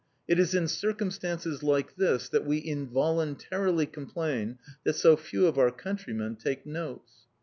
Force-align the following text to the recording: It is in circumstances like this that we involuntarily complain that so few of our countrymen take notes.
It 0.27 0.39
is 0.39 0.55
in 0.55 0.67
circumstances 0.67 1.61
like 1.61 1.95
this 1.95 2.27
that 2.29 2.43
we 2.43 2.57
involuntarily 2.57 3.85
complain 3.85 4.57
that 4.83 4.93
so 4.93 5.15
few 5.15 5.45
of 5.45 5.59
our 5.59 5.69
countrymen 5.69 6.37
take 6.37 6.65
notes. 6.65 7.27